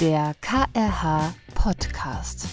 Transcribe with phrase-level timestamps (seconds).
[0.00, 2.48] Der KRH Podcast.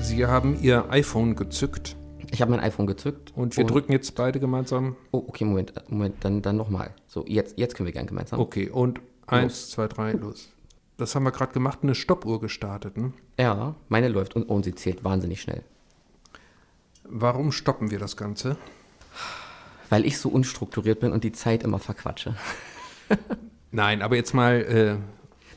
[0.00, 1.96] Sie haben Ihr iPhone gezückt
[2.32, 3.32] Ich habe mein iPhone gezückt.
[3.36, 4.96] und wir drücken jetzt beide gemeinsam.
[5.12, 6.94] Oh, okay, Moment, Moment, dann, dann nochmal.
[7.06, 8.40] So, jetzt, jetzt können wir gern gemeinsam.
[8.40, 10.48] Okay, und eins, zwei, drei, los.
[10.96, 12.96] Das haben wir gerade gemacht, eine Stoppuhr gestartet.
[12.96, 13.12] Ne?
[13.38, 15.62] Ja, meine läuft und, und sie zählt wahnsinnig schnell.
[17.04, 18.56] Warum stoppen wir das Ganze?
[19.90, 22.34] Weil ich so unstrukturiert bin und die Zeit immer verquatsche.
[23.70, 24.96] Nein, aber jetzt mal äh,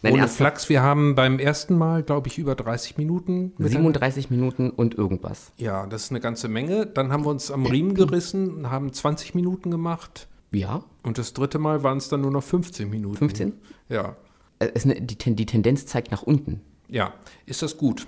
[0.01, 0.27] Nein, ohne?
[0.27, 0.69] Flachs.
[0.69, 3.53] Wir haben beim ersten Mal, glaube ich, über 30 Minuten.
[3.57, 5.51] miteinander- 37 Minuten und irgendwas.
[5.57, 6.85] Ja, das ist eine ganze Menge.
[6.85, 10.27] Dann haben wir uns am Riemen gerissen und haben 20 Minuten gemacht.
[10.51, 13.17] Ja, Und das dritte Mal waren es dann nur noch 15 Minuten.
[13.17, 13.53] 15?
[13.89, 14.15] Ja.
[14.59, 16.61] Äh, Es, ne- die, die Tendenz zeigt nach unten.
[16.87, 17.13] Ja.
[17.45, 18.07] Ist das gut?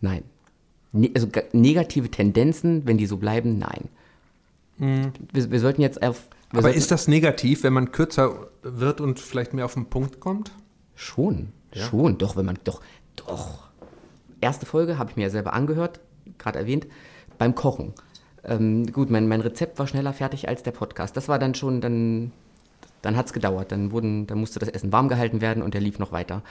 [0.00, 0.22] Nein.
[0.92, 3.88] Ne, also ga- negative Tendenzen, wenn die so bleiben, nein.
[5.32, 6.28] Wir, wir sollten jetzt auf.
[6.52, 10.52] Aber ist das negativ, wenn man kürzer wird und vielleicht mehr auf den Punkt kommt?
[10.96, 12.80] Schon, schon, doch, wenn man, doch,
[13.14, 13.68] doch.
[14.40, 16.00] Erste Folge habe ich mir ja selber angehört,
[16.38, 16.86] gerade erwähnt,
[17.38, 17.92] beim Kochen.
[18.44, 21.16] Ähm, gut, mein, mein Rezept war schneller fertig als der Podcast.
[21.16, 22.32] Das war dann schon, dann,
[23.02, 23.72] dann hat es gedauert.
[23.72, 26.42] Dann, wurden, dann musste das Essen warm gehalten werden und der lief noch weiter.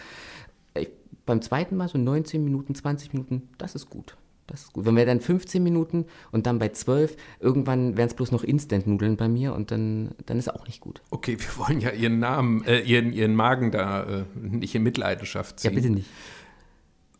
[0.77, 0.89] Ich,
[1.25, 4.15] beim zweiten Mal so 19 Minuten, 20 Minuten, das ist gut.
[4.47, 4.85] Das ist gut.
[4.85, 9.17] Wenn wir dann 15 Minuten und dann bei 12, irgendwann wären es bloß noch Instant-Nudeln
[9.17, 11.01] bei mir und dann, dann ist auch nicht gut.
[11.09, 15.63] Okay, wir wollen ja Ihren Namen, äh, Ihren, Ihren Magen da äh, nicht in Mitleidenschaft
[15.63, 15.75] Ja, ziehen.
[15.75, 16.09] bitte nicht.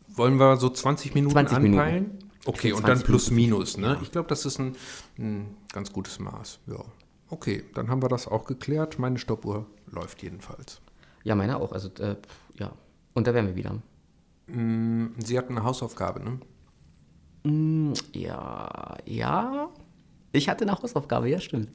[0.08, 1.80] Wollen wir so 20 Minuten 20 Minuten.
[1.80, 2.18] anpeilen?
[2.44, 3.98] Okay, Ich und dann 20 plus Minuten minus, ne?
[4.02, 4.76] Ich glaube, das ist ein,
[5.18, 6.60] ein ganz gutes Maß.
[6.68, 6.84] Ja.
[7.28, 9.00] Okay, dann haben wir das auch geklärt.
[9.00, 10.80] Meine Stoppuhr läuft jedenfalls.
[11.24, 11.72] Ja, meine auch.
[11.72, 12.14] Also, äh,
[12.54, 12.70] ja.
[13.14, 13.74] Und da wären wir wieder.
[14.46, 16.38] Mm, Sie hatten eine Hausaufgabe, ne?
[18.12, 19.68] Ja, ja.
[20.32, 21.68] Ich hatte eine Hausaufgabe, ja, stimmt.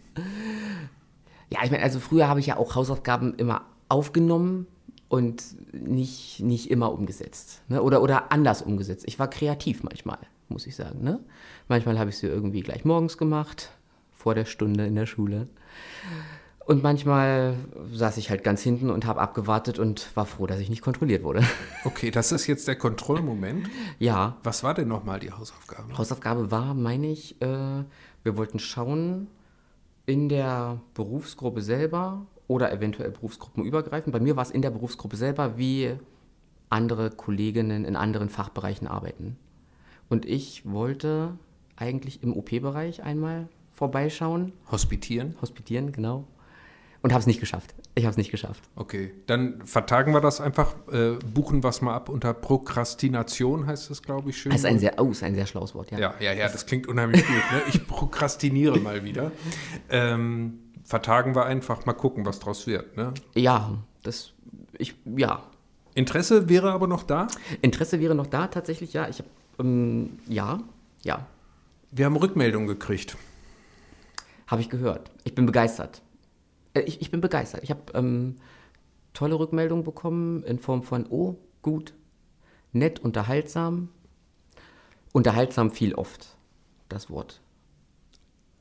[1.49, 4.67] Ja, ich meine, also früher habe ich ja auch Hausaufgaben immer aufgenommen
[5.09, 7.61] und nicht, nicht immer umgesetzt.
[7.67, 7.81] Ne?
[7.81, 9.03] Oder, oder anders umgesetzt.
[9.07, 11.03] Ich war kreativ manchmal, muss ich sagen.
[11.03, 11.19] Ne?
[11.67, 13.71] Manchmal habe ich sie irgendwie gleich morgens gemacht,
[14.11, 15.47] vor der Stunde in der Schule.
[16.71, 17.57] Und manchmal
[17.91, 21.21] saß ich halt ganz hinten und habe abgewartet und war froh, dass ich nicht kontrolliert
[21.21, 21.43] wurde.
[21.83, 23.69] Okay, das ist jetzt der Kontrollmoment.
[23.99, 25.97] ja, Was war denn nochmal die Hausaufgabe?
[25.97, 27.83] Hausaufgabe war, meine ich, äh,
[28.23, 29.27] wir wollten schauen
[30.05, 34.13] in der Berufsgruppe selber oder eventuell berufsgruppenübergreifend.
[34.13, 35.97] Bei mir war es in der Berufsgruppe selber, wie
[36.69, 39.35] andere Kolleginnen in anderen Fachbereichen arbeiten.
[40.07, 41.37] Und ich wollte
[41.75, 45.35] eigentlich im OP-Bereich einmal vorbeischauen, Hospitieren?
[45.41, 46.27] hospitieren, genau.
[47.03, 47.73] Und habe es nicht geschafft.
[47.95, 48.61] Ich habe es nicht geschafft.
[48.75, 53.89] Okay, dann vertagen wir das einfach, äh, buchen wir es mal ab unter Prokrastination, heißt
[53.89, 54.51] das, glaube ich, schön.
[54.51, 55.97] Das ist ein sehr, oh, ist ein sehr schlaues Wort, ja.
[55.97, 57.35] Ja, ja, ja, das klingt unheimlich gut.
[57.35, 57.61] Ne?
[57.69, 59.31] Ich prokrastiniere mal wieder.
[59.89, 62.95] Ähm, vertagen wir einfach, mal gucken, was draus wird.
[62.97, 63.13] Ne?
[63.33, 64.33] Ja, das,
[64.77, 65.41] ich, ja,
[65.95, 67.27] Interesse wäre aber noch da.
[67.61, 69.09] Interesse wäre noch da, tatsächlich, ja.
[69.09, 69.29] Ich habe,
[69.59, 70.59] ähm, ja,
[71.03, 71.25] ja,
[71.89, 73.17] Wir haben Rückmeldungen gekriegt.
[74.47, 75.09] habe ich gehört.
[75.23, 76.01] Ich bin begeistert.
[76.73, 77.63] Äh, ich, ich bin begeistert.
[77.63, 78.35] Ich habe ähm,
[79.13, 81.93] tolle Rückmeldungen bekommen in Form von, oh, gut,
[82.71, 83.89] nett, unterhaltsam.
[85.13, 86.35] Unterhaltsam viel oft,
[86.87, 87.41] das Wort.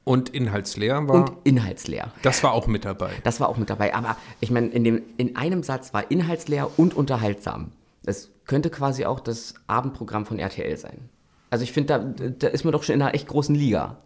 [0.02, 2.12] Und inhaltsleer war, Und inhaltsleer.
[2.22, 3.12] das war auch mit dabei.
[3.22, 3.94] Das war auch mit dabei.
[3.94, 7.70] Aber ich meine, in, dem- in einem Satz war inhaltsleer und unterhaltsam.
[8.02, 11.08] Das könnte quasi auch das Abendprogramm von RTL sein.
[11.50, 13.98] Also ich finde, da, da ist man doch schon in einer echt großen Liga.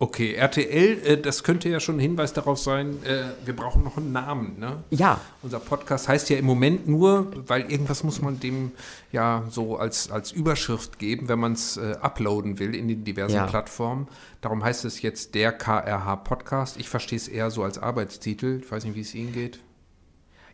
[0.00, 3.96] Okay, RTL, äh, das könnte ja schon ein Hinweis darauf sein, äh, wir brauchen noch
[3.96, 4.56] einen Namen.
[4.60, 4.84] Ne?
[4.90, 8.70] Ja, Unser Podcast heißt ja im Moment nur, weil irgendwas muss man dem
[9.10, 13.34] ja so als, als Überschrift geben, wenn man es äh, uploaden will in die diversen
[13.34, 13.46] Ja.
[13.46, 14.06] Plattformen.
[14.40, 16.76] Darum heißt es jetzt der KRH Podcast.
[16.78, 18.60] Ich verstehe es eher so als Arbeitstitel.
[18.62, 19.58] Ich weiß nicht, wie es Ihnen geht.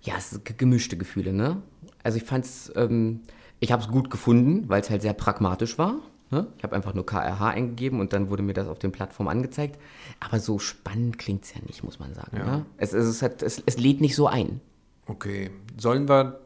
[0.01, 1.61] Ja, es sind ge- gemischte Gefühle, ne?
[2.03, 3.21] Also ich fand's, ähm,
[3.61, 5.97] ich habe es gut gefunden, weil es halt sehr pragmatisch war.
[6.31, 6.47] Ne?
[6.57, 9.79] Ich habe einfach nur KRH eingegeben und dann wurde mir das auf den Plattformen angezeigt.
[10.21, 12.37] Aber so spannend klingt's ja nicht, muss man sagen.
[12.37, 12.45] Ja.
[12.45, 12.67] Ne?
[12.77, 14.61] Es, es, es, hat, es, es lädt nicht so ein.
[15.07, 16.41] Okay, sollen wir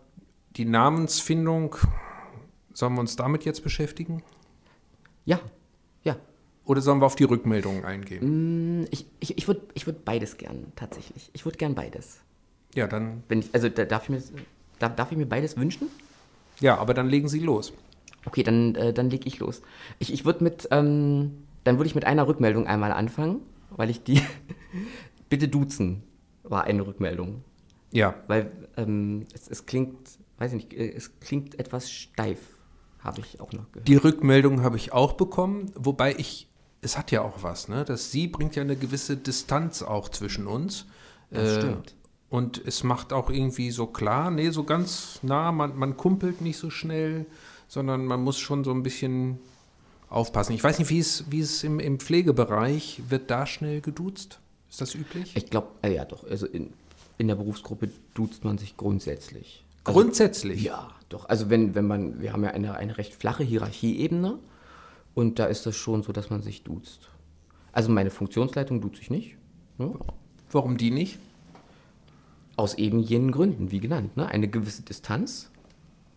[0.57, 1.77] die Namensfindung,
[2.75, 4.23] sollen wir uns damit jetzt beschäftigen?
[5.25, 5.41] Ja,
[6.03, 6.17] ja.
[6.65, 8.89] Oder sollen wir auf die Rückmeldungen eingehen?
[8.91, 11.31] Ich, ich, ich würde ich würd beides gern, tatsächlich.
[11.33, 12.21] Ich würde gern beides.
[12.75, 14.23] Ja, dann, Wenn ich, also da, darf, ich mir,
[14.79, 15.89] darf, darf ich mir beides wünschen?
[16.61, 17.73] ja, aber dann legen Sie los.
[18.29, 19.63] Okay, dann, äh, dann leg ich los.
[19.99, 21.33] Ich, ich würde mit, ähm,
[21.65, 23.41] dann würde ich mit einer Rückmeldung einmal anfangen,
[23.71, 24.21] weil ich die,
[25.29, 26.03] bitte duzen,
[26.43, 27.43] war eine Rückmeldung.
[27.91, 29.97] Ja, Weil ähm, es, es klingt,
[30.39, 32.39] weiß ich nicht, äh, es klingt etwas steif,
[33.01, 33.89] habe ich auch noch gehört.
[33.89, 36.49] Die Rückmeldung habe ich auch bekommen, wobei ich,
[36.83, 37.85] es hat ja auch was, ne?
[37.87, 40.85] Das Sie bringt ja eine gewisse Distanz auch zwischen uns.
[41.31, 41.95] Das Äh, stimmt.
[42.29, 46.59] Und es macht auch irgendwie so klar, nee, so ganz nah, man, man kumpelt nicht
[46.59, 47.25] so schnell,
[47.69, 49.39] sondern man muss schon so ein bisschen
[50.09, 50.55] aufpassen.
[50.55, 54.41] Ich weiß nicht, wie es, wie es im, im Pflegebereich wird da schnell geduzt?
[54.71, 55.37] Ist das üblich?
[55.37, 56.29] Ich glaube, äh, ja doch.
[56.29, 56.73] Also in,
[57.19, 59.65] in der Berufsgruppe duzt man sich grundsätzlich.
[59.85, 60.63] Also, Grundsätzlich?
[60.63, 61.29] Ja, doch.
[61.29, 64.39] Also wenn, wenn man, wir haben ja eine, eine recht flache Hierarchieebene
[65.15, 67.09] und da ist das schon so, dass man sich duzt.
[67.73, 69.37] Also meine Funktionsleitung duzt sich nicht.
[69.79, 69.95] Ne?
[70.51, 71.19] Warum die nicht?
[72.57, 74.17] Aus eben jenen Gründen, wie genannt.
[74.17, 74.27] Ne?
[74.27, 75.51] Eine gewisse Distanz.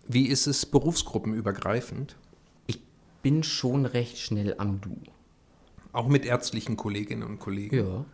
[0.07, 2.15] Wie ist es berufsgruppenübergreifend?
[2.68, 2.81] Ich
[3.21, 4.98] bin schon recht schnell am Du.
[5.94, 7.75] Auch mit ärztlichen Kolleginnen und Kollegen?
[7.75, 8.06] Ja,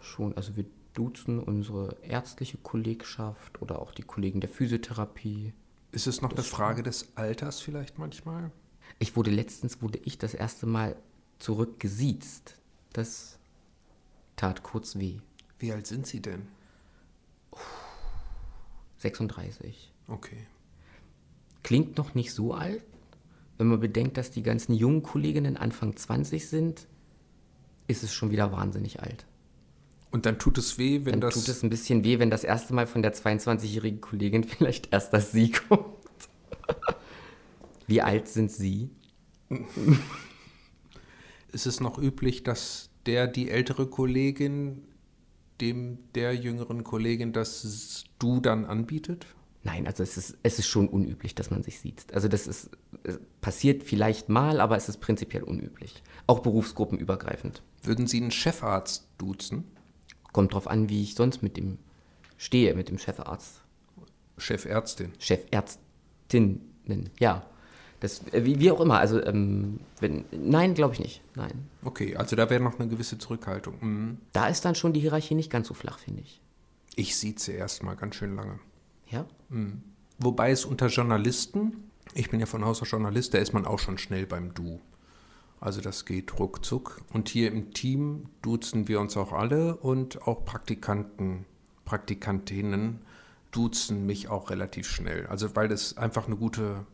[0.00, 0.36] schon.
[0.36, 0.64] Also wir
[0.94, 5.52] duzen unsere ärztliche Kollegschaft oder auch die Kollegen der Physiotherapie.
[5.92, 8.50] Ist es noch eine Frage des Alters vielleicht manchmal?
[8.98, 10.96] Ich wurde letztens, wurde ich das erste Mal
[11.38, 12.56] zurückgesiezt.
[12.92, 13.38] Das
[14.36, 15.18] tat kurz weh.
[15.58, 16.48] Wie alt sind Sie denn?
[18.98, 19.92] 36.
[20.08, 20.46] Okay.
[21.66, 22.84] Klingt noch nicht so alt,
[23.58, 26.86] wenn man bedenkt, dass die ganzen jungen Kolleginnen Anfang 20 sind,
[27.88, 29.26] ist es schon wieder wahnsinnig alt.
[30.12, 31.34] Und dann tut es weh, wenn Dann das.
[31.34, 35.12] tut es ein bisschen weh, wenn das erste Mal von der 22-jährigen Kollegin vielleicht erst
[35.12, 35.96] das Sie kommt.
[37.88, 38.90] Wie alt sind Sie?
[41.50, 44.84] ist es noch üblich, dass der, die ältere Kollegin,
[45.60, 49.26] dem der jüngeren Kollegin das Du dann anbietet?
[49.66, 52.14] Nein, also es ist, es ist schon unüblich, dass man sich sieht.
[52.14, 52.70] Also das ist
[53.02, 56.04] es passiert vielleicht mal, aber es ist prinzipiell unüblich.
[56.28, 57.62] Auch berufsgruppenübergreifend.
[57.82, 59.64] Würden Sie einen Chefarzt duzen?
[60.32, 61.78] Kommt drauf an, wie ich sonst mit dem
[62.36, 63.60] stehe, mit dem Chefarzt.
[64.38, 65.12] Chefärztin.
[65.18, 67.44] Chefärztinnen, ja.
[67.98, 71.66] Das, äh, wie, wie auch immer, also ähm, wenn, nein, glaube ich nicht, nein.
[71.82, 73.78] Okay, also da wäre noch eine gewisse Zurückhaltung.
[73.80, 74.18] Mhm.
[74.32, 76.40] Da ist dann schon die Hierarchie nicht ganz so flach, finde ich.
[76.94, 78.60] Ich sieze erst mal ganz schön lange.
[79.10, 79.26] Ja?
[80.18, 83.78] Wobei es unter Journalisten, ich bin ja von Haus aus Journalist, da ist man auch
[83.78, 84.80] schon schnell beim Du.
[85.60, 87.00] Also das geht ruckzuck.
[87.12, 91.46] Und hier im Team duzen wir uns auch alle und auch Praktikanten,
[91.84, 93.00] Praktikantinnen
[93.52, 95.26] duzen mich auch relativ schnell.
[95.26, 96.86] Also weil das einfach eine gute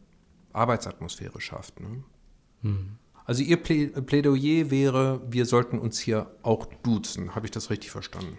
[0.52, 1.80] Arbeitsatmosphäre schafft.
[1.80, 2.04] Ne?
[3.24, 7.34] Also Ihr Plä Plädoyer wäre, wir sollten uns hier auch duzen.
[7.34, 8.36] Habe ich das richtig verstanden?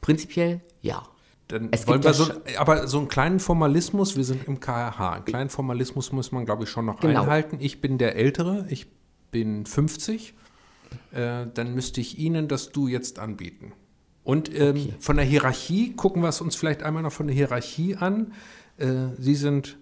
[0.00, 1.06] Prinzipiell ja.
[1.48, 2.26] Dann Es wollen wir so,
[2.58, 6.64] aber so einen kleinen Formalismus, wir sind im KRH, einen kleinen Formalismus muss man, glaube
[6.64, 7.22] ich, schon noch Genau.
[7.22, 7.58] einhalten.
[7.60, 8.88] Ich bin der Ältere, ich
[9.30, 10.34] bin 50,
[11.12, 13.72] äh, dann müsste ich Ihnen das Du jetzt anbieten.
[14.24, 14.94] Und ähm, Okay.
[14.98, 18.32] von der Hierarchie, gucken wir es uns vielleicht einmal noch von der Hierarchie an.
[18.78, 18.86] Äh,
[19.18, 19.76] Sie sind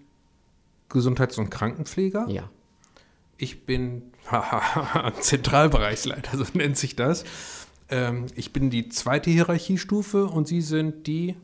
[0.89, 2.27] Gesundheits- und Krankenpfleger.
[2.29, 2.47] Ja.
[3.37, 4.03] Ich bin
[5.19, 7.23] Zentralbereichsleiter, so nennt sich das.
[7.89, 11.35] Ähm, ich bin die zweite Hierarchiestufe und Sie sind die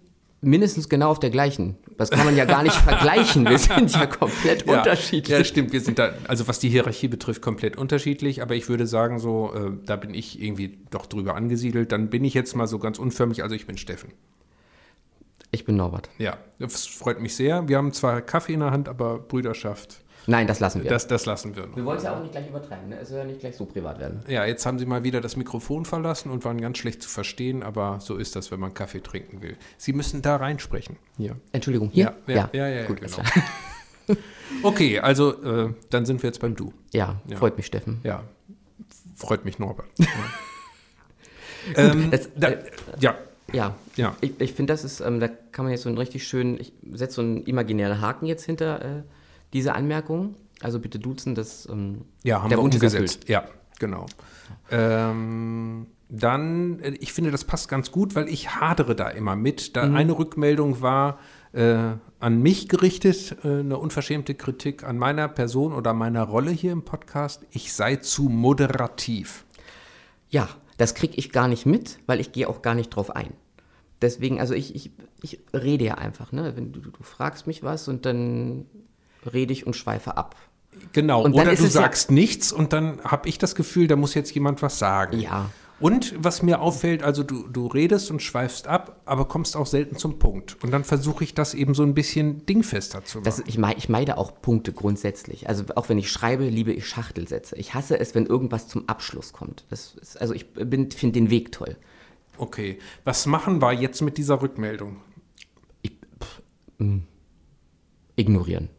[0.43, 1.77] Mindestens genau auf der gleichen.
[1.97, 3.47] Das kann man ja gar nicht vergleichen.
[3.47, 5.37] Wir sind ja komplett Ja, unterschiedlich.
[5.37, 5.71] Ja, stimmt.
[5.71, 8.41] Wir sind da, also was die Hierarchie betrifft, komplett unterschiedlich.
[8.41, 11.91] Aber ich würde sagen, so, äh, da bin ich irgendwie doch drüber angesiedelt.
[11.91, 13.43] Dann bin ich jetzt mal so ganz unförmig.
[13.43, 14.13] Also ich bin Steffen.
[15.51, 16.09] Ich bin Norbert.
[16.17, 17.67] Ja, das freut mich sehr.
[17.67, 20.89] Wir haben zwar Kaffee in der Hand, aber Brüderschaft, Nein, das lassen wir.
[20.89, 21.75] das, das lassen wir noch.
[21.75, 22.89] wir wollen es ja auch nicht gleich übertreiben.
[22.89, 22.99] Ne?
[22.99, 24.21] Es soll ja nicht gleich so privat werden.
[24.27, 27.63] Ja, jetzt haben Sie mal wieder das Mikrofon verlassen und waren ganz schlecht zu verstehen.
[27.63, 29.57] Aber so ist das, wenn man Kaffee trinken will.
[29.77, 30.97] Sie müssen da reinsprechen.
[31.17, 31.35] Hier.
[31.51, 32.15] Entschuldigung, hier?
[32.27, 33.17] Ja, ja, ja, ja, Gut, genau.
[33.17, 33.43] klar.
[34.63, 36.73] Okay, also äh, dann sind wir jetzt beim Du.
[36.91, 37.37] Ja, Ja.
[37.37, 38.01] freut mich, Steffen.
[38.03, 38.23] Ja,
[39.15, 39.87] freut mich, Norbert.
[41.75, 42.63] ähm, Das- da, äh,
[42.99, 43.15] ja,
[43.53, 44.15] Ja, ja.
[44.21, 46.73] ich, ich finde, das ist, ähm, da kann man jetzt so einen richtig schönen, ich
[46.93, 49.03] setze so einen imaginären Haken jetzt hinter äh,
[49.53, 50.35] diese Anmerkung.
[50.61, 53.27] Also bitte duzen, das ähm, Ja, haben der wir Wunsch umgesetzt.
[53.27, 53.45] Ja,
[53.79, 54.05] genau.
[54.69, 59.75] Ähm, dann, äh, ich finde, das passt ganz gut, weil ich hadere da immer mit.
[59.75, 61.19] Da eine Rückmeldung war
[61.53, 66.73] äh, an mich gerichtet, äh, eine unverschämte Kritik an meiner Person oder meiner Rolle hier
[66.73, 67.45] im Podcast.
[67.49, 69.45] Ich sei zu moderativ.
[70.29, 73.33] Ja, das kriege ich gar nicht mit, weil ich gehe auch gar nicht drauf ein.
[74.01, 74.91] Deswegen, also ich, ich,
[75.21, 76.55] ich rede ja einfach, ne?
[76.55, 78.65] Wenn du, du fragst mich was und dann
[79.31, 80.35] rede ich und schweife ab.
[80.93, 83.95] Genau, Und oder du es ja- sagst nichts und dann habe ich das Gefühl, da
[83.95, 85.19] muss jetzt jemand was sagen.
[85.19, 85.49] Ja.
[85.79, 89.95] Und was mir auffällt, also du, du redest und schweifst ab, aber kommst auch selten
[89.97, 90.57] zum Punkt.
[90.63, 93.25] Und dann versuche ich das eben so ein bisschen dingfester zu machen.
[93.25, 95.49] Das, ich, mei- ich meide auch Punkte grundsätzlich.
[95.49, 97.55] Also auch wenn ich schreibe, liebe ich Schachtelsätze.
[97.55, 99.65] Ich hasse es, wenn irgendwas zum Abschluss kommt.
[99.71, 101.75] Ist, also ich finde den Weg toll.
[102.37, 104.97] okay, was machen wir jetzt mit dieser Rückmeldung?
[108.15, 108.69] Ignorieren.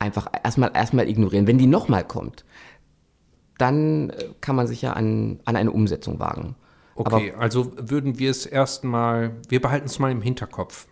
[0.00, 1.46] Einfach erstmal erstmal ignorieren.
[1.46, 2.44] Wenn die nochmal kommt,
[3.58, 6.56] dann äh, kann man sich ja an, an eine Umsetzung wagen.
[6.94, 10.86] Okay, also würden wir es erstmal, wir behalten es mal im Hinterkopf.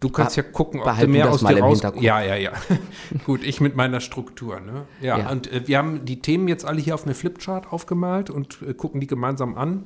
[0.00, 1.82] Du kannst ja gucken, ob du mehr aus dir raus...
[2.00, 2.52] Ja, ja, ja.
[3.26, 4.60] Gut, ich mit meiner Struktur.
[4.60, 4.86] Ne?
[5.00, 5.30] Ja, Ja.
[5.30, 8.74] und äh, wir haben die Themen jetzt alle hier auf eine Flipchart aufgemalt und äh,
[8.74, 9.84] gucken die gemeinsam an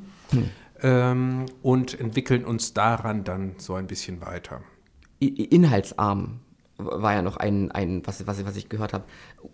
[0.83, 4.61] ähm, und entwickeln uns daran dann so ein bisschen weiter.
[5.21, 6.41] Inhaltsarm
[6.79, 9.05] war ja noch ein, ein was, was, was ich gehört habe.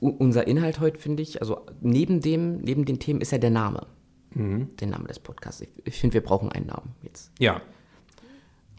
[0.01, 3.87] Unser Inhalt heute, finde ich, also neben dem, neben den Themen ist ja der Name.
[4.35, 5.63] Der Name des Podcasts.
[5.63, 7.33] Ich, ich finde, wir brauchen einen Namen jetzt.
[7.39, 7.61] Ja.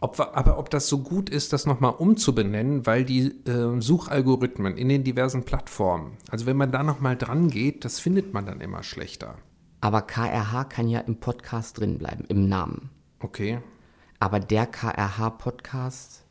[0.00, 4.88] Ob, aber ob das so gut ist, das nochmal umzubenennen, weil die äh, Suchalgorithmen in
[4.88, 8.82] den diversen Plattformen, also wenn man da nochmal dran geht, das findet man dann immer
[8.82, 9.36] schlechter.
[9.82, 12.88] Aber KRH kann ja im Podcast drin bleiben, im Namen.
[13.18, 13.60] Okay.
[14.18, 16.24] Aber der KRH-Podcast,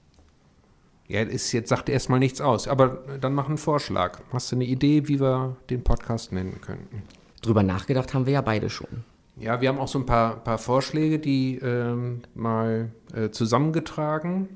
[1.10, 4.20] Ja, ist jetzt sagt erstmal nichts aus, aber dann mach einen Vorschlag.
[4.32, 7.04] Hast du eine Idee, wie wir den Podcast nennen könnten?
[7.42, 9.04] drüber nachgedacht haben wir ja beide schon.
[9.38, 14.50] Ja, wir haben auch so ein paar, paar Vorschläge, die ähm, mal äh, zusammengetragen.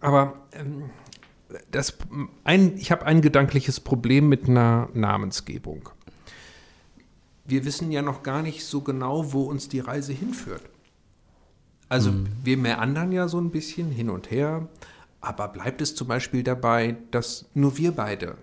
[0.00, 0.90] Aber ähm,
[1.70, 1.98] das,
[2.44, 5.88] ein, ich habe ein gedankliches Problem mit einer Namensgebung.
[7.44, 10.62] Wir wissen ja noch gar nicht so genau, wo uns die Reise hinführt.
[11.88, 12.12] Also
[12.44, 14.68] wir meandern ja so ein bisschen hin und her,
[15.20, 18.36] aber bleibt es zum Beispiel dabei, dass nur wir beide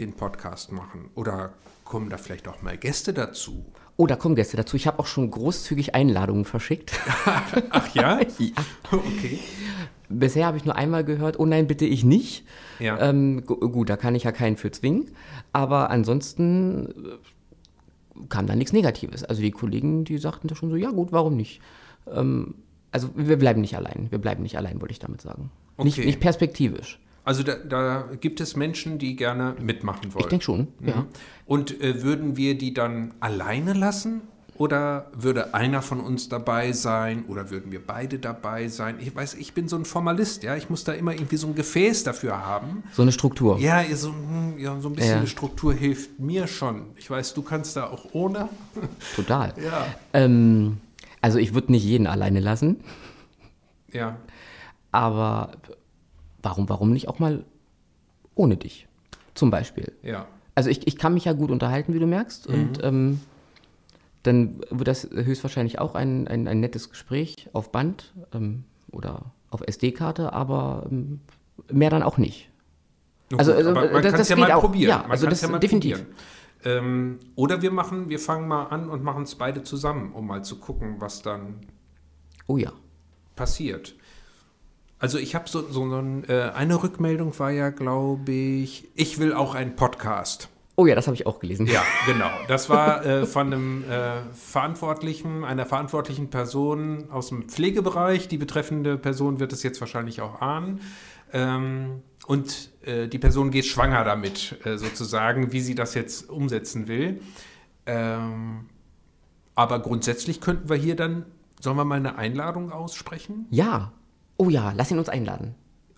[0.00, 1.10] den Podcast machen?
[1.14, 1.52] Oder
[1.84, 3.64] kommen da vielleicht auch mal Gäste dazu?
[3.96, 4.76] Oh, da kommen Gäste dazu.
[4.76, 6.92] Ich habe auch schon großzügig Einladungen verschickt.
[7.70, 8.20] Ach ja?
[8.38, 8.52] ja.
[8.90, 9.38] Okay.
[10.08, 12.44] Bisher habe ich nur einmal gehört, oh nein, bitte ich nicht.
[12.78, 12.98] Ja.
[13.00, 15.10] Ähm, gu- gut, da kann ich ja keinen für zwingen.
[15.52, 19.24] Aber ansonsten äh, kam da nichts Negatives.
[19.24, 21.60] Also die Kollegen, die sagten da schon so, ja gut, warum nicht?
[22.10, 22.54] Ähm,
[22.90, 24.08] also wir bleiben nicht allein.
[24.10, 25.50] Wir bleiben nicht allein, wollte ich damit sagen.
[25.78, 26.06] Nicht, Okay.
[26.06, 26.98] nicht perspektivisch.
[27.24, 30.24] Also da, da gibt es Menschen, die gerne mitmachen wollen.
[30.24, 30.96] Ich denke schon, ja.
[30.96, 31.06] Mhm.
[31.46, 34.22] Und äh, würden wir die dann alleine lassen?
[34.58, 37.24] Oder würde einer von uns dabei sein?
[37.26, 38.96] Oder würden wir beide dabei sein?
[39.00, 40.56] Ich weiß, ich bin so ein Formalist, ja.
[40.56, 42.82] Ich muss da immer irgendwie so ein Gefäß dafür haben.
[42.92, 43.58] So eine Struktur.
[43.58, 45.16] Ja, so, hm, ja, so ein bisschen Ja.
[45.18, 46.82] eine Struktur hilft mir schon.
[46.96, 48.48] Ich weiß, du kannst da auch ohne.
[49.16, 49.54] Total.
[49.64, 49.86] Ja.
[50.12, 50.78] Ähm,
[51.22, 52.80] also ich würde nicht jeden alleine lassen,
[53.92, 54.16] Ja.
[54.92, 55.52] Aber
[56.42, 57.44] warum, warum nicht auch mal
[58.34, 58.86] ohne dich?
[59.34, 59.92] Zum Beispiel.
[60.02, 60.26] Ja.
[60.54, 62.46] Also ich, ich kann mich ja gut unterhalten, wie du merkst.
[62.46, 63.20] Und ähm,
[64.22, 69.62] dann wird das höchstwahrscheinlich auch ein, ein, ein nettes Gespräch auf Band ähm, oder auf
[69.66, 71.20] SD-Karte, aber ähm,
[71.70, 72.50] mehr dann auch nicht.
[73.36, 74.60] Also, gut, also, aber man das- kann es das ja mal auch.
[74.60, 74.90] probieren.
[74.90, 76.04] Ja, man also das definitiv.
[76.64, 80.44] Ähm, oder wir machen, wir fangen mal an und machen es beide zusammen, um mal
[80.44, 81.60] zu gucken, was dann
[82.46, 82.72] Oh ja.
[83.34, 83.96] passiert.
[85.02, 89.34] Also ich habe so, so ein, äh, eine Rückmeldung war ja, glaube ich, ich will
[89.34, 90.48] auch einen Podcast.
[90.76, 91.66] Oh ja, das habe ich auch gelesen.
[91.66, 92.30] Ja, genau.
[92.46, 98.28] Das war äh, von einem äh, Verantwortlichen, einer verantwortlichen Person aus dem Pflegebereich.
[98.28, 100.80] Die betreffende Person wird es jetzt wahrscheinlich auch ahnen.
[101.32, 106.86] Ähm, und äh, die Person geht schwanger damit, äh, sozusagen, wie sie das jetzt umsetzen
[106.86, 107.20] will.
[107.86, 108.66] Ähm,
[109.56, 111.26] aber grundsätzlich könnten wir hier dann,
[111.58, 113.48] sollen wir mal eine Einladung aussprechen?
[113.50, 113.90] Ja.
[114.36, 115.54] Oh ja, lass ihn uns einladen.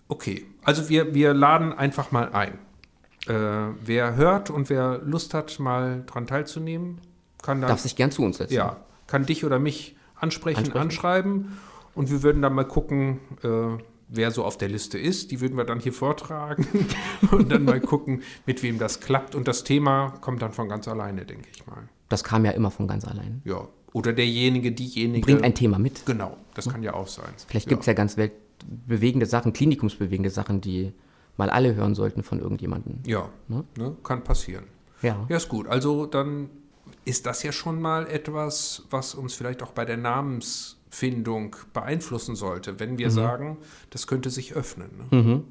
[0.07, 2.59] Okay, also wir, wir laden einfach mal ein.
[3.27, 7.01] Äh, wer hört und wer Lust hat, mal dran teilzunehmen,
[7.41, 8.53] kann dann Darf sich gern zu uns setzen.
[8.53, 8.77] ja,
[9.07, 10.81] kann dich oder mich ansprechen, Ansprechen.
[10.81, 11.57] anschreiben
[11.95, 15.31] und wir würden dann mal gucken, äh, wer so auf der Liste ist.
[15.31, 16.67] Die würden wir dann hier vortragen
[17.31, 19.33] und dann mal gucken, mit wem das klappt.
[19.33, 21.89] Und das Thema kommt dann von ganz alleine, denke ich mal.
[22.09, 23.41] Das kam ja immer von ganz allein.
[23.45, 23.67] Ja.
[23.95, 25.23] Oder derjenige, diejenige.
[25.25, 26.05] Bringt ein Thema mit.
[26.05, 27.29] Genau, das kann ja auch sein.
[27.47, 30.91] Vielleicht gibt es ja ganz weltbewegende Sachen, klinikumsbewegende Sachen, die
[31.37, 32.99] mal alle hören sollten von irgendjemandem.
[33.05, 33.63] Ja, Ne?
[33.77, 33.95] ne?
[34.03, 34.65] kann passieren.
[35.01, 35.25] Ja.
[35.29, 35.67] Ja, ist gut.
[35.67, 36.49] Also dann
[37.05, 42.81] ist das ja schon mal etwas, was uns vielleicht auch bei der Namensfindung beeinflussen sollte,
[42.81, 43.55] wenn wir sagen,
[43.91, 44.89] das könnte sich öffnen.
[45.09, 45.41] Ne?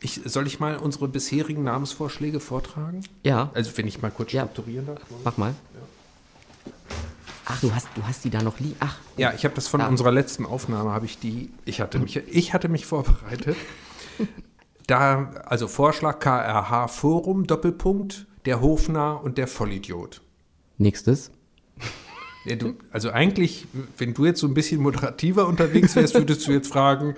[0.00, 3.02] Ich, soll ich mal unsere bisherigen Namensvorschläge vortragen?
[3.24, 4.44] Ja, Also wenn ich mal kurz Ja.
[4.44, 5.00] strukturieren darf.
[5.22, 5.54] mach mal.
[7.52, 8.76] Ach, du hast, du hast die da noch liegen.
[8.80, 9.88] Ach, Ja, ich habe das von Da.
[9.88, 13.56] unserer letzten Aufnahme, habe ich die, ich hatte mich, ich hatte mich vorbereitet.
[14.86, 20.20] da, also Vorschlag KRH Forum, Doppelpunkt, der Hofnarr und der Vollidiot.
[20.78, 21.30] nächstes.
[22.46, 23.66] Ja, du, also eigentlich,
[23.98, 27.14] wenn du jetzt so ein bisschen moderativer unterwegs wärst, würdest du jetzt fragen,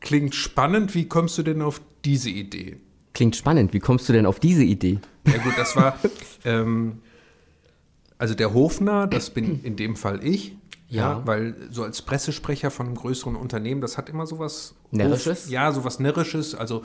[0.00, 2.76] klingt spannend, wie kommst du denn auf diese Idee?
[3.14, 3.72] Klingt spannend.
[3.72, 4.98] Wie kommst du denn auf diese Idee?
[5.26, 5.98] Ja gut, das war,
[6.44, 7.00] ähm,
[8.18, 10.56] also der Hofner, das bin in dem Fall ich.
[10.88, 11.26] Ja.
[11.26, 15.50] weil so als Pressesprecher von einem größeren Unternehmen, das hat immer sowas Närrisches?
[15.50, 16.54] Ja, sowas Närrisches.
[16.54, 16.84] Also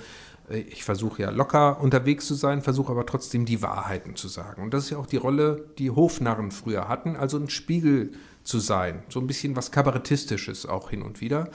[0.49, 4.63] äh, ich versuche ja locker unterwegs zu sein, versuche aber trotzdem die Wahrheiten zu sagen.
[4.63, 8.59] Und das ist ja auch die Rolle, die Hofnarren früher hatten, also ein Spiegel zu
[8.59, 9.03] sein.
[9.09, 11.49] So ein bisschen was Kabarettistisches auch hin und wieder.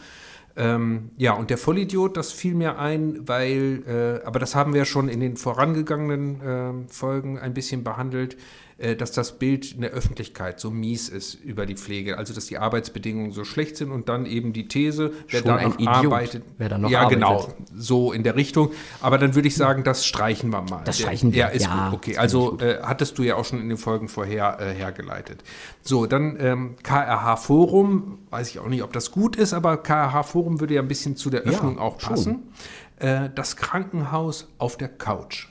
[0.58, 4.86] Ähm, ja, und der Vollidiot, das fiel mir ein, weil, äh, aber das haben wir
[4.86, 8.38] schon in den vorangegangenen äh, Folgen ein bisschen behandelt,
[8.78, 12.58] dass das Bild in der Öffentlichkeit so mies ist über die Pflege, also dass die
[12.58, 16.44] Arbeitsbedingungen so schlecht sind und dann eben die These, wer Schon da noch Idiot, arbeitet.
[16.58, 17.18] wer da noch ja, arbeitet.
[17.18, 18.72] genau, so in der Richtung.
[19.00, 20.82] Aber dann würde ich sagen, das streichen wir mal.
[20.84, 22.18] Das streichen wir, Ja, ist ja, gut, okay.
[22.18, 25.42] Also äh, hattest du ja auch schon in den Folgen vorher äh, hergeleitet.
[25.80, 30.22] So, dann ähm, KRH Forum, weiß ich auch nicht, ob das gut ist, aber KRH
[30.24, 32.10] Forum würde ja ein bisschen zu der Öffnung auch schon.
[32.10, 32.42] passen.
[32.98, 35.48] Äh, das Krankenhaus auf der Couch.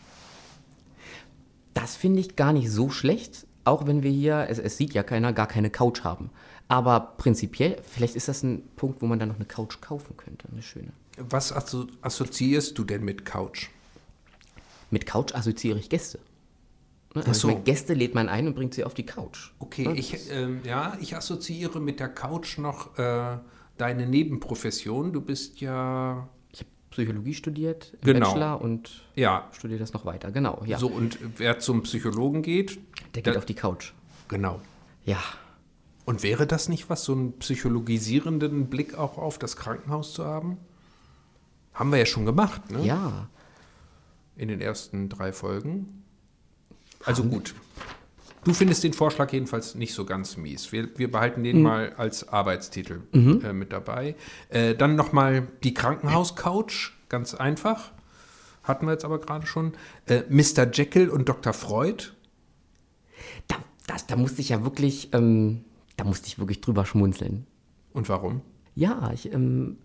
[1.76, 5.04] Das finde ich gar nicht so schlecht, auch wenn wir hier, es, es sieht ja
[5.04, 6.32] keiner, gar keine Couch haben.
[6.68, 10.48] Aber prinzipiell, vielleicht ist das ein Punkt, wo man dann noch eine Couch kaufen könnte,
[10.52, 10.92] eine schöne.
[11.18, 13.68] Was asso assoziierst du denn mit Couch?
[14.90, 16.20] Mit Couch assoziiere ich Gäste.
[17.14, 17.24] Ne?
[17.26, 17.48] Also so.
[17.48, 19.52] meine, Gäste lädt man ein und bringt sie auf die Couch.
[19.60, 19.96] Okay, Ne?
[19.96, 23.38] ich, ähm, ja, ich assoziiere mit der Couch noch äh,
[23.78, 25.14] deine Nebenprofession.
[25.14, 26.28] Du bist ja,
[26.96, 28.28] Psychologie studiert, Genau.
[28.30, 30.32] Bachelor und ja, studiere das noch weiter.
[30.32, 30.80] Genau, ja.
[30.80, 32.80] so und wer zum Psychologen geht,
[33.16, 33.92] Der geht da- auf die Couch.
[34.30, 34.62] genau.
[35.04, 35.20] Ja,
[36.06, 40.58] Und wäre das nicht was, so einen psychologisierenden Blick auch auf das Krankenhaus zu haben?
[41.74, 42.86] Haben wir ja schon gemacht, ne?
[42.86, 43.28] ja.
[44.38, 46.04] In den ersten drei Folgen.
[47.04, 47.54] Also gut.
[48.46, 50.72] Du findest den Vorschlag jedenfalls nicht so ganz mies.
[50.72, 54.16] Wir, wir behalten den mal als Arbeitstitel äh, mit dabei.
[54.50, 57.92] Äh, dann nochmal die Krankenhauscouch, ganz einfach.
[58.64, 59.74] Hatten wir jetzt aber gerade schon.
[60.06, 60.70] Äh, Mr.
[60.72, 61.54] Jekyll und Dr.
[61.54, 62.12] Freud.
[63.48, 63.56] Da,
[63.88, 65.66] das, da musste ich ja wirklich, ähm,
[65.98, 67.48] da musste ich wirklich drüber schmunzeln.
[67.94, 68.42] Und warum?
[68.76, 69.78] Ja, ich ähm,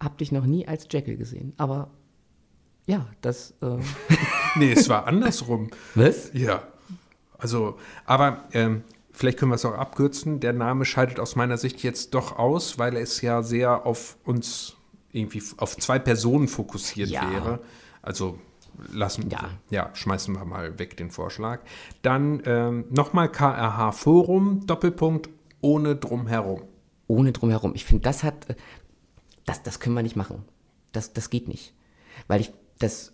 [0.00, 1.90] habe dich noch nie als Jekyll gesehen, aber
[2.86, 3.54] ja, das.
[3.60, 3.78] Äh,
[4.54, 5.70] Nee, es war andersrum.
[5.94, 6.30] was?
[6.34, 6.62] Ja,
[7.42, 10.40] also, aber ähm, vielleicht können wir es auch abkürzen.
[10.40, 14.76] Der Name scheidet aus meiner Sicht jetzt doch aus, weil es ja sehr auf uns
[15.10, 17.30] irgendwie auf zwei Personen fokussiert Ja.
[17.30, 17.58] wäre.
[18.00, 18.38] Also
[18.90, 19.50] lassen, Ja.
[19.70, 21.60] ja, schmeißen wir mal weg den Vorschlag.
[22.00, 25.28] Dann ähm, nochmal KRH Forum, Doppelpunkt,
[25.60, 26.62] ohne drumherum.
[27.08, 27.74] Ohne drumherum.
[27.74, 28.48] Ich finde, das hat.
[28.48, 28.54] äh,
[29.44, 30.44] Das, das können wir nicht machen.
[30.92, 31.74] Das, das geht nicht.
[32.28, 33.12] Weil ich das.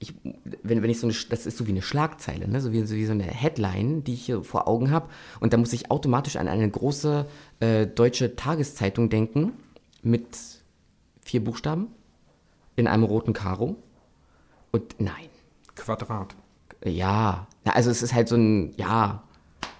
[0.00, 0.14] Ich,
[0.62, 2.60] wenn, wenn ich so eine, das ist so wie eine Schlagzeile, ne?
[2.60, 5.08] so, wie, so wie so eine Headline, die ich hier vor Augen habe.
[5.40, 7.26] Und da muss ich automatisch an eine große
[7.60, 9.52] äh, deutsche Tageszeitung denken
[10.02, 10.26] mit
[11.22, 11.88] vier Buchstaben
[12.76, 13.76] in einem roten Karo.
[14.70, 15.28] Und nein,
[15.74, 16.36] Quadrat.
[16.84, 19.24] ja, also es ist halt so ein, ja,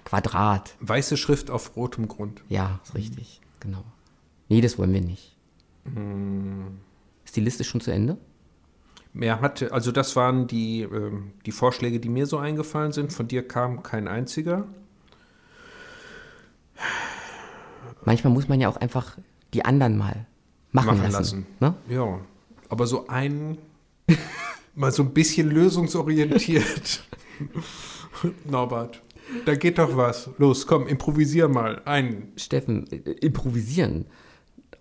[0.05, 0.75] Quadrat.
[0.81, 2.43] Weiße Schrift auf rotem Grund.
[2.49, 3.85] Ja, ist richtig, genau.
[4.49, 5.37] Nee, das wollen wir nicht.
[5.85, 6.79] Hm.
[7.25, 8.17] Ist die Liste schon zu Ende?
[9.13, 13.13] Mehr hatte, also das waren die, ähm, die Vorschläge, die mir so eingefallen sind.
[13.13, 14.67] Von dir kam kein einziger.
[18.05, 19.19] Manchmal muss man ja auch einfach
[19.55, 20.27] die anderen mal
[20.73, 21.13] machen, Machen lassen.
[21.13, 21.47] lassen.
[21.61, 21.75] Ne?
[21.89, 22.21] Ja,
[22.69, 23.59] aber so ein,
[24.75, 27.03] mal so ein bisschen lösungsorientiert.
[28.45, 29.03] Norbert,
[29.47, 30.31] da geht doch was.
[30.39, 31.83] Los, komm, improvisier mal.
[31.85, 32.33] Ein.
[32.37, 34.07] Steffen, äh, improvisieren.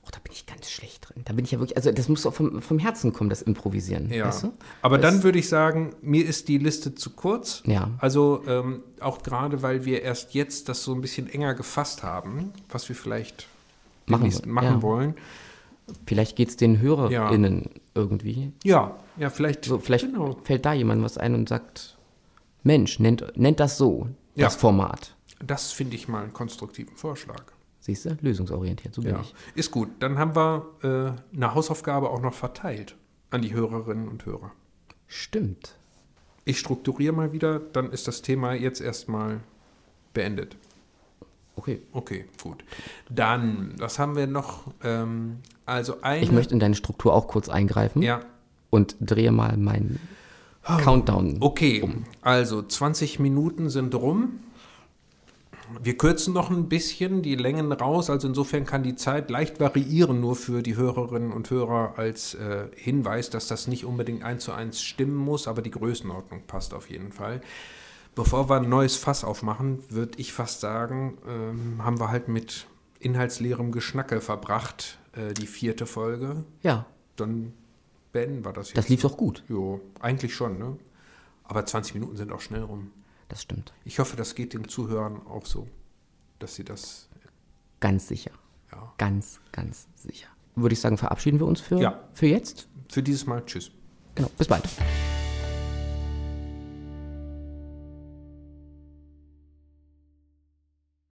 [0.08, 1.24] Oh, da bin ich ganz schlecht drin.
[1.26, 4.10] Da bin ich ja wirklich, also das muss auch vom, vom Herzen kommen, das Improvisieren.
[4.10, 4.28] Ja.
[4.28, 4.54] Weißt du?
[4.82, 7.62] Aber Das- dann würde ich sagen, mir ist die Liste zu kurz.
[7.65, 7.91] Ja.
[8.00, 12.54] Also ähm, auch gerade, weil wir erst jetzt das so ein bisschen enger gefasst haben,
[12.70, 13.48] was wir vielleicht
[14.06, 14.82] Machen machen ja.
[14.82, 15.15] wollen.
[16.06, 18.54] Vielleicht geht es den HörerInnen irgendwie.
[18.63, 19.65] Ja, ja, vielleicht.
[19.65, 20.38] So, vielleicht Genau.
[20.43, 21.98] fällt da jemand was ein und sagt,
[22.63, 24.60] Mensch, nennt, nennt das so, das Ja.
[24.60, 25.13] Format.
[25.46, 27.43] Das finde ich mal einen konstruktiven Vorschlag.
[27.88, 29.34] Siehst du, lösungsorientiert, so bin Ja, ich.
[29.56, 29.88] ist gut.
[30.00, 30.65] Dann haben wir
[31.32, 32.95] äh, eine Hausaufgabe auch noch verteilt
[33.32, 34.52] an die Hörerinnen und Hörer.
[35.08, 35.76] Stimmt.
[36.43, 39.39] Ich strukturiere mal wieder, dann ist das Thema jetzt erstmal
[40.13, 40.58] beendet.
[41.56, 41.82] Okay.
[41.93, 42.65] Okay, gut.
[43.10, 44.65] Dann, was haben wir noch?
[44.84, 46.21] Ähm, also eine.
[46.23, 48.19] Ich möchte in deine Struktur auch kurz eingreifen Ja,
[48.69, 50.00] und drehe mal meinen
[50.62, 51.38] Countdown.
[51.39, 51.88] okay.
[52.21, 54.39] Also 20 Minuten sind rum.
[55.82, 60.19] Wir kürzen noch ein bisschen die Längen raus, also insofern kann die Zeit leicht variieren,
[60.19, 64.51] nur für die Hörerinnen und Hörer als äh, Hinweis, dass das nicht unbedingt eins zu
[64.53, 67.41] eins stimmen muss, aber die Größenordnung passt auf jeden Fall.
[68.15, 72.65] Bevor wir ein neues Fass aufmachen, würde ich fast sagen, ähm, haben wir halt mit
[72.99, 76.43] inhaltsleerem Geschnacke verbracht, äh, die vierte Folge.
[76.63, 77.53] Ja, Dann
[78.12, 78.77] beenden wir das jetzt.
[78.77, 79.43] das lief doch gut.
[79.49, 80.77] Jo, eigentlich schon, ne?
[81.43, 82.91] Aber 20 Minuten sind auch schnell rum.
[83.29, 83.73] Das stimmt.
[83.85, 85.67] Ich hoffe, das geht den Zuhörern auch so,
[86.39, 87.09] dass sie das,
[87.79, 88.31] Ganz sicher.
[88.71, 88.93] ja.
[88.97, 90.27] Ganz, ganz sicher.
[90.55, 92.07] Würde ich sagen, verabschieden wir uns für, Ja.
[92.13, 92.67] für jetzt.
[92.89, 93.71] Für dieses Mal, tschüss.
[94.15, 94.29] Genau.
[94.37, 94.63] Bis bald.